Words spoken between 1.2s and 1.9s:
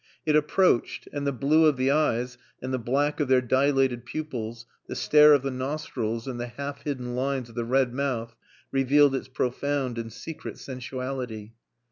the blue of